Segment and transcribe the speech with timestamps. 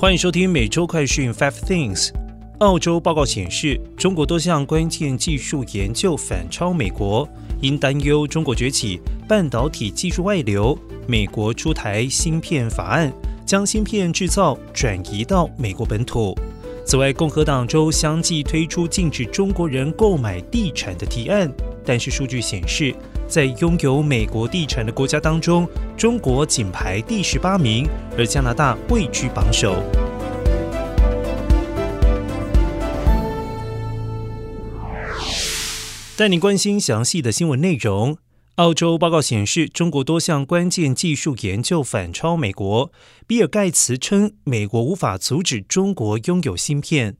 [0.00, 2.08] 欢迎收听每周快讯 Five Things。
[2.60, 7.28] 澳洲报告显示，中国多项关键技术研究反超美国，
[7.60, 8.98] 因担忧中国崛起、
[9.28, 10.74] 半导体技术外流，
[11.06, 13.12] 美国出台芯片法案，
[13.44, 16.34] 将芯片制造转移到美国本土。
[16.86, 21.52] 此外，共和党州相继推出禁止中国人购买地产的提案，
[21.84, 22.94] 但是数据显示。
[23.28, 25.64] 在拥有美国地产的国家当中，
[26.00, 27.86] 中国仅排第十八名，
[28.16, 29.84] 而加拿大位居榜首。
[36.16, 38.16] 带你关心详细的新闻内容。
[38.54, 42.90] 澳洲报告显示，中国多项关键技术研究反超美国。
[43.26, 47.18] 比尔盖茨称，美国无法阻止中国拥有芯片。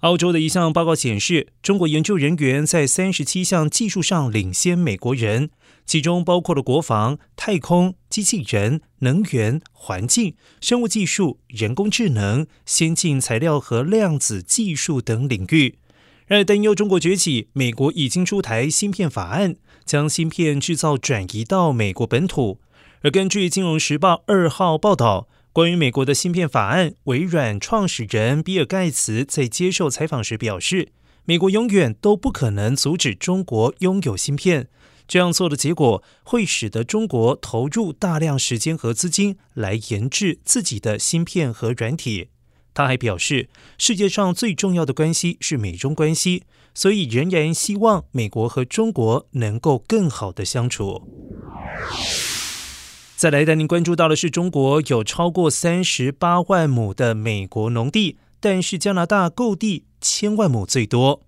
[0.00, 5.48] 澳洲的一项报告显示，中国研究人员在三十七项技术上领先美国人，
[5.86, 15.78] 其中包括了国防、太空、机器人、能源、环境、生物技术、人工智能、先进材料和量子技术等领域。
[16.26, 22.60] 然而，担忧中国崛起，美国已经出台芯片法案，将芯片制造转移到美国本土。
[23.00, 25.28] 而根据《金融时报》二号报道。
[25.56, 30.90] 关于美国的芯片法案，微软创始人比尔盖茨在接受采访时表示
[31.24, 34.68] ：“美国永远都不可能阻止中国拥有芯片，
[35.08, 42.28] 这样做的结果会使得中国投入大量时间和资金来研制自己的芯片和软体。”
[42.74, 43.48] 他还表示
[43.80, 46.42] ：“世界上最重要的关系是美中关系，
[46.74, 51.08] 所以仍然希望美国和中国能够更好的相处。”
[53.16, 61.22] 再来带您关注到的是，中国有超过三十八万亩的美国农地，但是加拿大购地千万亩最多。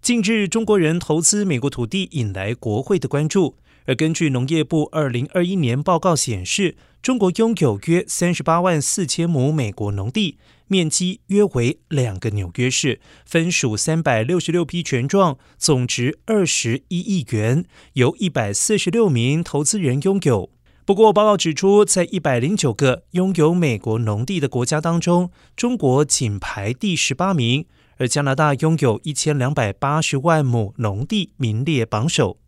[0.00, 3.58] 近日，中国人投资美国土地引来国会的关注。
[3.84, 10.38] 而根据农业部二零二一年报告显示，中国拥有约三十八万四千亩美国农地，
[10.70, 17.64] 面积约为两个纽约市，分属三百六十六批权状，总值二十一亿元，
[17.94, 20.48] 由一百四十六名投资人拥有。
[20.84, 27.66] 不过，报告指出，在一百零九个拥有美国农地的国家当中，中国仅排第十八名，
[27.96, 32.38] 而加拿大拥有一千两百八十万亩农地，名列榜首。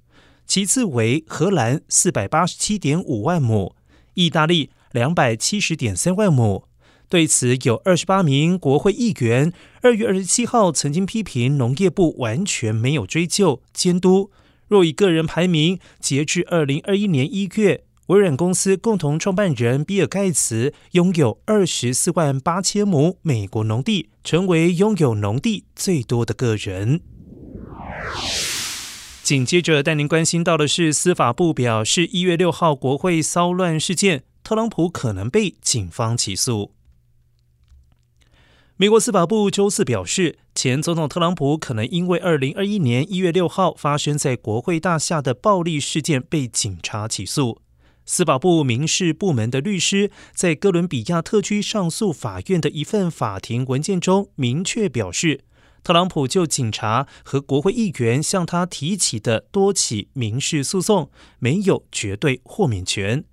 [0.47, 3.75] 其次为荷兰四百八十七点五万亩，
[4.15, 6.69] 意大利两百七十点三万亩。
[7.13, 9.53] 对此，有二十八名国会议员
[9.83, 14.31] 二月二十七号曾经批评农业部完全没有追究监督。
[14.67, 27.03] 若以个人排名，截至二零二一年一月，微软公司共同创办人比尔盖茨拥有二十四万八千亩美国农地，成为拥有农地最多的个人。
[29.23, 36.73] 紧接着带您关心到的是，司法部表示，一月六号国会骚乱事件，特朗普可能被警方起诉。
[38.79, 47.61] 美国司法部周四表示，前总统特朗普可能因为二零二一年一月六号发生在国会大厦的暴力事件被警察起诉。
[48.05, 55.45] 司法部民事部门的律师在哥伦比亚特区上诉法院的一份法庭文件中明确表示。
[55.85, 61.11] 特朗普就警察和国会议员向他提起的多起民事诉讼
[61.41, 63.25] 没有绝对豁免权。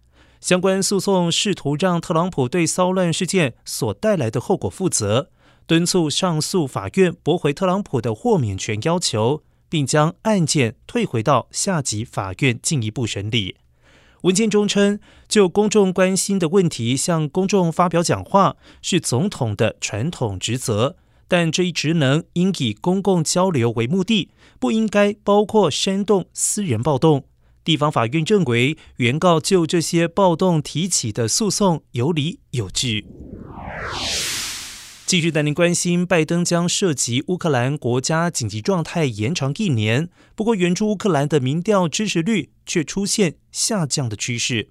[0.42, 5.30] 相关诉讼试图让特朗普对骚乱事件所带来的后果负责，
[5.68, 13.58] 敦促上诉法院驳回特朗普的豁免权要求，并将案件退回到下级法院进一步审理。
[14.24, 20.98] 文件中称，就公众关心的问题向公众发表讲话是总统的传统职责。
[21.30, 27.29] 但这一职能应以公共交流为目的，不应该包括煽动私人暴动。
[27.64, 33.06] 地方法院认为，原告就这些暴动提起的诉讼有理有据。
[35.06, 44.70] 继续带您关心，拜登将涉及乌克兰国家紧急状态延长一年，不过援助乌克兰的民调支持率却出现下降的趋势。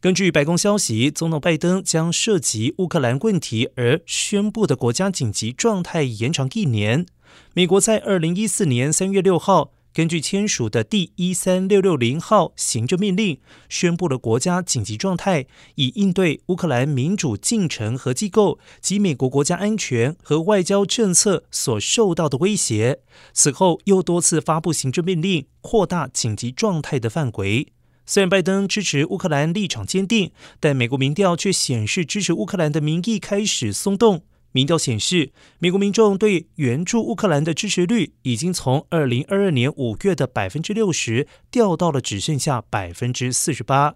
[0.00, 7.06] 根据白宫消息，总统拜登将涉及乌克兰问题而宣布的国家紧急状态延长一年。
[7.54, 23.00] 美国在二零一四年三月六号根据签署的第一三六六零号行政命令，宣布了国家紧急状态，以应对乌克兰民主进程和机构及美国国家安全和外交政策所受到的威胁。
[23.32, 27.72] 此后又多次发布行政命令，扩大紧急状态的范围。
[28.06, 30.30] 虽然拜登支持乌克兰立场坚定，
[30.60, 34.22] 但美国民调却显示支持乌克兰的民意开始松动。
[34.52, 43.94] 民调显示，美国民众对援助乌克兰的支持率已经从二零二二年五月的百分之六十掉到了只剩下百分之四十八。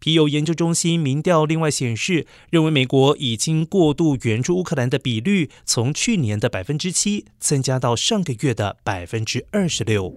[0.00, 10.14] 皮尤研究中心民调另外显示，认为美国已经过度援助乌克兰的比率，从去年的百分之七增加到上个月的百分之二十六。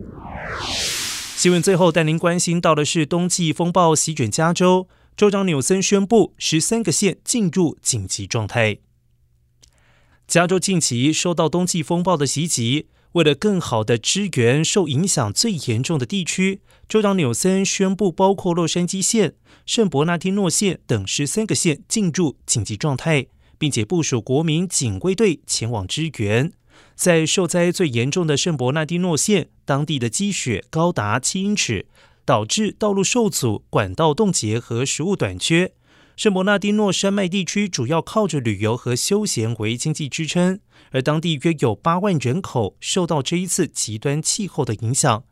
[1.38, 8.80] 新闻最后带您关心到的是冬季风暴席卷加州，州长纽森宣布十三个县进入紧急状态。
[10.28, 12.88] 加州近期受到冬季风暴的袭击。
[13.14, 19.34] 为了更好的支援受影响最严重的地区，州长纽森宣布，包括洛杉矶县、
[19.66, 23.28] 圣伯纳蒂诺县等十三个县进入紧急状态，
[23.58, 26.52] 并且部署国民警卫队前往支援。
[26.94, 31.88] 在受灾最严重的圣伯纳蒂诺县，当地的积雪高达七英尺，
[32.26, 35.72] 导致道路受阻、管道冻结和食物短缺。
[36.18, 40.60] 圣伯纳蒂诺山脉地区主要靠着旅游和休闲为经济支撑，
[40.90, 45.24] 而当地约有八万人口受到这一次极端气候的影响。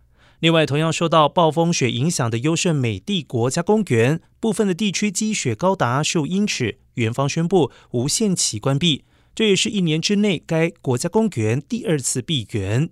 [0.42, 12.92] 另外，同样受到暴风雪影响的优胜美地国家公园，部分的地区积雪高达数英尺，园方宣布无限期关闭，这也是一年之内该国家公园第二次闭园。